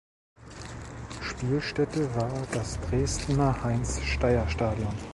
[1.21, 4.95] Spielstätte war das Dresdner Heinz-Steyer-Stadion.